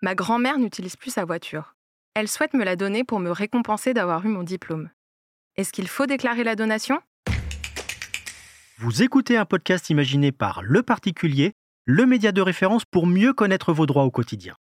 [0.00, 1.74] Ma grand-mère n'utilise plus sa voiture.
[2.14, 4.90] Elle souhaite me la donner pour me récompenser d'avoir eu mon diplôme.
[5.56, 7.00] Est-ce qu'il faut déclarer la donation?
[8.78, 13.72] Vous écoutez un podcast imaginé par Le Particulier, le média de référence pour mieux connaître
[13.72, 14.54] vos droits au quotidien.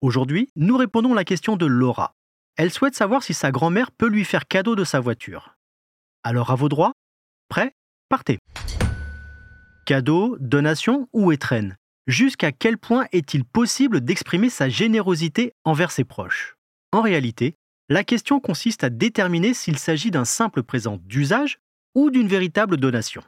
[0.00, 2.16] Aujourd'hui, nous répondons à la question de Laura.
[2.56, 5.54] Elle souhaite savoir si sa grand-mère peut lui faire cadeau de sa voiture.
[6.24, 6.94] Alors à vos droits?
[7.48, 7.76] Prêt?
[8.08, 8.38] Partez
[9.86, 11.76] Cadeau, donation ou étrenne
[12.06, 16.56] Jusqu'à quel point est-il possible d'exprimer sa générosité envers ses proches?
[16.92, 17.54] En réalité,
[17.88, 21.60] la question consiste à déterminer s'il s'agit d'un simple présent d'usage
[21.94, 23.22] ou d'une véritable donation.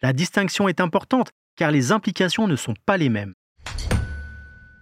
[0.00, 3.34] La distinction est importante car les implications ne sont pas les mêmes.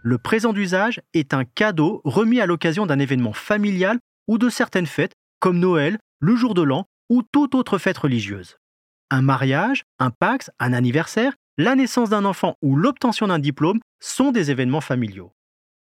[0.02, 4.86] Le présent d'usage est un cadeau remis à l'occasion d'un événement familial ou de certaines
[4.86, 8.58] fêtes comme Noël, le jour de l'an ou toute autre fête religieuse.
[9.10, 14.30] Un mariage, un pax, un anniversaire, la naissance d'un enfant ou l'obtention d'un diplôme sont
[14.30, 15.32] des événements familiaux.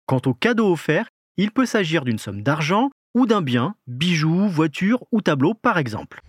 [0.07, 5.05] Quant au cadeau offert, il peut s'agir d'une somme d'argent ou d'un bien, bijoux, voiture
[5.11, 6.21] ou tableau par exemple.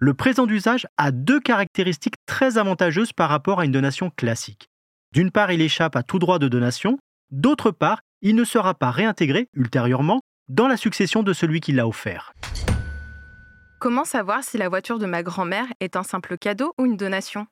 [0.00, 4.68] Le présent d'usage a deux caractéristiques très avantageuses par rapport à une donation classique.
[5.12, 6.98] D'une part, il échappe à tout droit de donation,
[7.30, 11.86] d'autre part, il ne sera pas réintégré ultérieurement dans la succession de celui qui l'a
[11.86, 12.32] offert.
[13.80, 17.46] Comment savoir si la voiture de ma grand-mère est un simple cadeau ou une donation?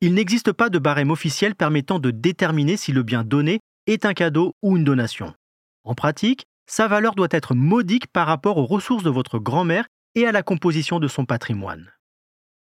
[0.00, 4.14] Il n'existe pas de barème officiel permettant de déterminer si le bien donné est un
[4.14, 5.34] cadeau ou une donation.
[5.82, 10.24] En pratique, sa valeur doit être modique par rapport aux ressources de votre grand-mère et
[10.24, 11.90] à la composition de son patrimoine.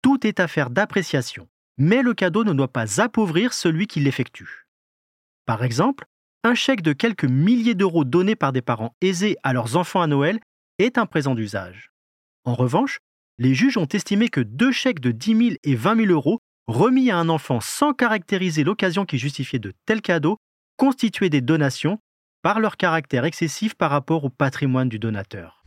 [0.02, 1.48] Tout est affaire d'appréciation,
[1.78, 4.66] mais le cadeau ne doit pas appauvrir celui qui l'effectue.
[5.46, 6.06] Par exemple,
[6.44, 10.08] un chèque de quelques milliers d'euros donné par des parents aisés à leurs enfants à
[10.08, 10.40] Noël
[10.80, 11.92] est un présent d'usage.
[12.46, 12.98] En revanche,
[13.38, 17.12] les juges ont estimé que deux chèques de 10 000 et 20 000 euros remis
[17.12, 20.38] à un enfant sans caractériser l'occasion qui justifiait de tels cadeaux
[20.78, 22.00] constituaient des donations
[22.44, 25.64] par leur caractère excessif par rapport au patrimoine du donateur.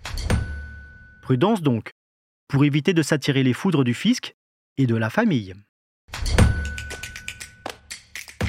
[1.22, 1.90] Prudence donc,
[2.48, 4.34] pour éviter de s'attirer les foudres du fisc
[4.78, 5.54] et de la famille.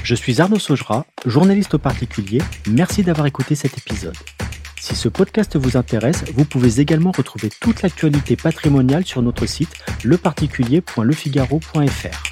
[0.02, 2.40] Je suis Arnaud Saugera, journaliste au particulier.
[2.68, 4.16] Merci d'avoir écouté cet épisode.
[4.80, 9.72] Si ce podcast vous intéresse, vous pouvez également retrouver toute l'actualité patrimoniale sur notre site
[10.02, 12.31] leparticulier.lefigaro.fr.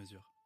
[0.01, 0.40] mesure.